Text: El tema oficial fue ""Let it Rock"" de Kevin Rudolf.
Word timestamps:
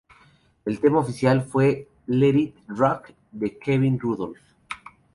El 0.65 0.79
tema 0.79 0.97
oficial 0.97 1.43
fue 1.43 1.87
""Let 2.07 2.35
it 2.35 2.55
Rock"" 2.69 3.13
de 3.33 3.59
Kevin 3.59 3.99
Rudolf. 3.99 4.39